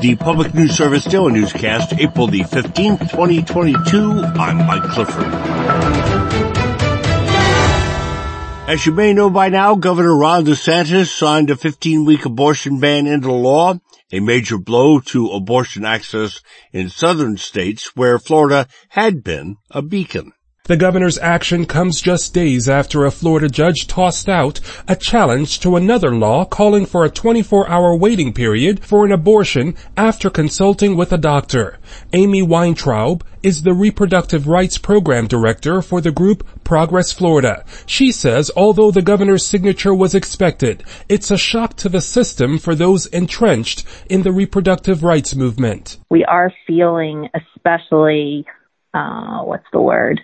[0.00, 4.22] The Public News Service Daily Newscast, April the 15th, 2022.
[4.22, 5.24] I'm Mike Clifford.
[8.68, 13.30] As you may know by now, Governor Ron DeSantis signed a 15-week abortion ban into
[13.32, 13.78] law,
[14.10, 16.40] a major blow to abortion access
[16.72, 20.32] in southern states where Florida had been a beacon.
[20.66, 25.74] The governor's action comes just days after a Florida judge tossed out a challenge to
[25.74, 31.18] another law calling for a 24-hour waiting period for an abortion after consulting with a
[31.18, 31.80] doctor.
[32.12, 37.64] Amy Weintraub is the Reproductive Rights Program Director for the group Progress Florida.
[37.84, 42.76] She says although the governor's signature was expected, it's a shock to the system for
[42.76, 45.98] those entrenched in the reproductive rights movement.
[46.08, 48.46] We are feeling especially,
[48.94, 50.20] uh, what's the word?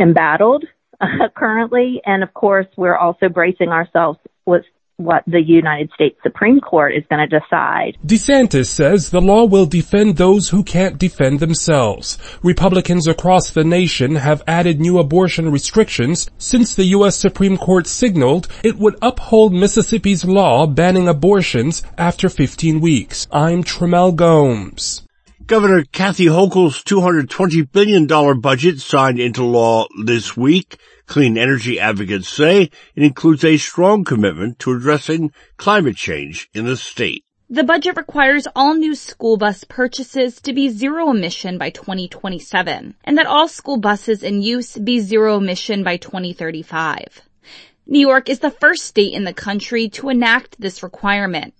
[0.00, 0.64] Embattled
[1.00, 2.00] uh, currently.
[2.04, 4.64] And of course, we're also bracing ourselves with
[4.96, 7.96] what the United States Supreme Court is going to decide.
[8.06, 12.18] DeSantis says the law will defend those who can't defend themselves.
[12.42, 17.16] Republicans across the nation have added new abortion restrictions since the U.S.
[17.16, 23.26] Supreme Court signaled it would uphold Mississippi's law banning abortions after 15 weeks.
[23.32, 25.02] I'm Trimmel Gomes.
[25.46, 28.06] Governor Kathy Hochul's $220 billion
[28.40, 30.78] budget signed into law this week.
[31.06, 36.78] Clean energy advocates say it includes a strong commitment to addressing climate change in the
[36.78, 37.26] state.
[37.50, 43.18] The budget requires all new school bus purchases to be zero emission by 2027 and
[43.18, 47.20] that all school buses in use be zero emission by 2035.
[47.86, 51.52] New York is the first state in the country to enact this requirement.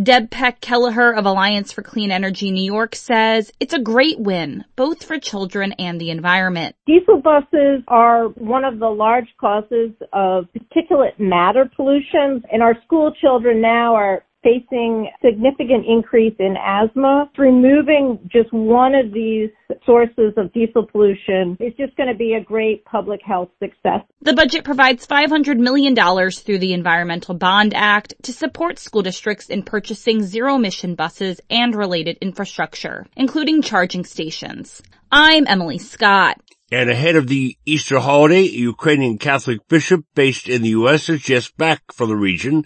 [0.00, 4.64] Deb Peck Kelleher of Alliance for Clean Energy New York says it's a great win,
[4.76, 6.74] both for children and the environment.
[6.86, 13.12] Diesel buses are one of the large causes of particulate matter pollution, and our school
[13.20, 17.30] children now are facing significant increase in asthma.
[17.38, 19.50] Removing just one of these
[19.86, 24.00] sources of diesel pollution is just going to be a great public health success.
[24.20, 29.62] The budget provides $500 million through the Environmental Bond Act to support school districts in
[29.62, 34.82] purchasing zero emission buses and related infrastructure, including charging stations.
[35.10, 36.40] I'm Emily Scott.
[36.70, 41.10] And ahead of the Easter holiday, a Ukrainian Catholic bishop based in the U.S.
[41.10, 42.64] is just back from the region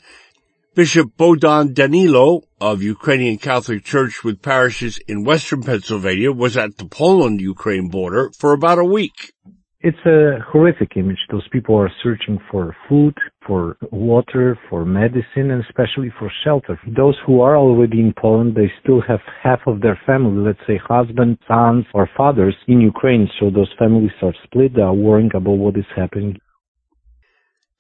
[0.77, 6.85] Bishop Bohdan Danylo of Ukrainian Catholic Church with parishes in western Pennsylvania was at the
[6.85, 9.33] Poland-Ukraine border for about a week.
[9.81, 11.17] It's a horrific image.
[11.31, 13.15] Those people are searching for food,
[13.47, 16.79] for water, for medicine, and especially for shelter.
[16.95, 20.79] Those who are already in Poland, they still have half of their family, let's say
[20.87, 23.31] husbands, sons, or fathers in Ukraine.
[23.41, 24.75] So those families are split.
[24.75, 26.37] They are worrying about what is happening.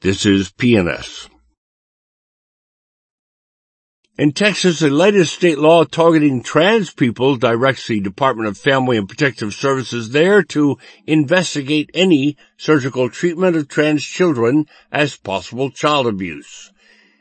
[0.00, 1.28] This is PNS.
[4.18, 9.06] In Texas, the latest state law targeting trans people directs the Department of Family and
[9.06, 16.72] Protective Services there to investigate any surgical treatment of trans children as possible child abuse.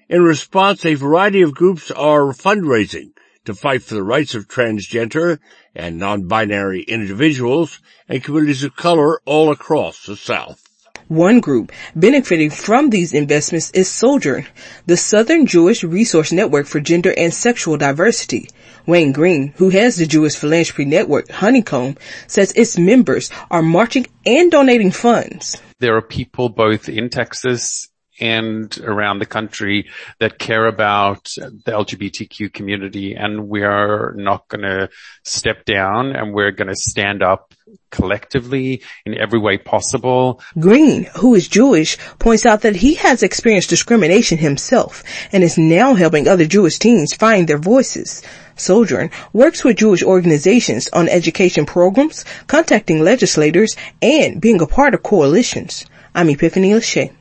[0.07, 3.11] In response, a variety of groups are fundraising
[3.43, 5.39] to fight for the rights of transgender
[5.75, 10.64] and non-binary individuals and communities of color all across the South.
[11.07, 14.47] One group benefiting from these investments is Sojourn,
[14.87, 18.49] the Southern Jewish Resource Network for Gender and Sexual Diversity.
[18.87, 24.49] Wayne Green, who has the Jewish Philanthropy Network Honeycomb, says its members are marching and
[24.49, 25.61] donating funds.
[25.79, 27.87] There are people both in Texas
[28.19, 29.89] and around the country
[30.19, 34.89] that care about the LGBTQ community and we are not going to
[35.23, 37.53] step down and we're going to stand up
[37.91, 40.41] collectively in every way possible.
[40.59, 45.93] Green, who is Jewish, points out that he has experienced discrimination himself and is now
[45.93, 48.21] helping other Jewish teens find their voices.
[48.55, 55.03] Sojourn works with Jewish organizations on education programs, contacting legislators, and being a part of
[55.03, 55.85] coalitions.
[56.13, 57.11] I'm Epiphany Lachey.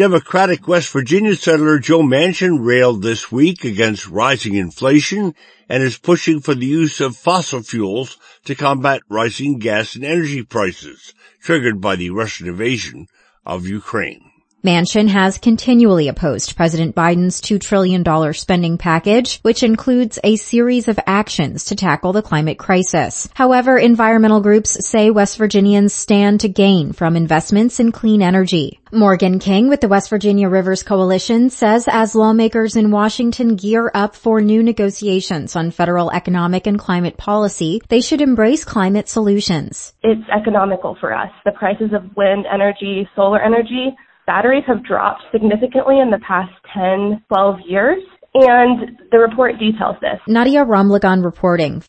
[0.00, 5.34] Democratic West Virginia Senator Joe Manchin railed this week against rising inflation
[5.68, 8.16] and is pushing for the use of fossil fuels
[8.46, 11.12] to combat rising gas and energy prices
[11.42, 13.08] triggered by the Russian invasion
[13.44, 14.29] of Ukraine.
[14.62, 18.04] Manchin has continually opposed President Biden's $2 trillion
[18.34, 23.26] spending package, which includes a series of actions to tackle the climate crisis.
[23.32, 28.80] However, environmental groups say West Virginians stand to gain from investments in clean energy.
[28.92, 34.14] Morgan King with the West Virginia Rivers Coalition says as lawmakers in Washington gear up
[34.14, 39.94] for new negotiations on federal economic and climate policy, they should embrace climate solutions.
[40.02, 41.30] It's economical for us.
[41.46, 47.24] The prices of wind energy, solar energy, batteries have dropped significantly in the past 10,
[47.28, 48.02] 12 years.
[48.32, 50.20] And the report details this.
[50.28, 51.82] Nadia Ramlagan reporting.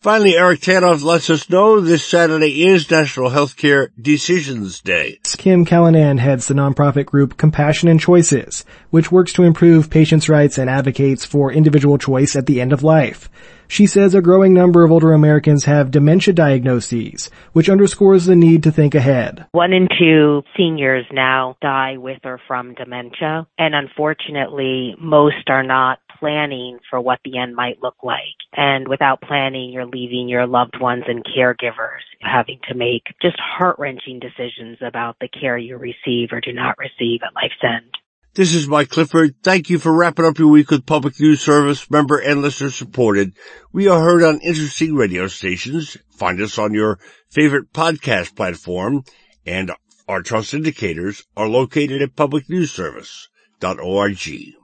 [0.00, 5.18] Finally, Eric Tegethoff lets us know this Saturday is National Healthcare Decisions Day.
[5.38, 10.56] Kim Callinan heads the nonprofit group Compassion and Choices, which works to improve patients' rights
[10.56, 13.28] and advocates for individual choice at the end of life.
[13.68, 18.62] She says a growing number of older Americans have dementia diagnoses, which underscores the need
[18.62, 19.46] to think ahead.
[19.52, 25.98] One in two seniors now die with or from dementia, and unfortunately, most are not
[26.18, 28.18] planning for what the end might look like.
[28.56, 34.18] And without planning, you're leaving your loved ones and caregivers having to make just heart-wrenching
[34.18, 37.94] decisions about the care you receive or do not receive at life's end.
[38.34, 39.34] This is Mike Clifford.
[39.42, 43.32] Thank you for wrapping up your week with Public News Service, member and listener supported.
[43.72, 45.96] We are heard on interesting radio stations.
[46.10, 49.02] Find us on your favorite podcast platform
[49.44, 49.72] and
[50.06, 54.57] our trust indicators are located at publicnewsservice.org.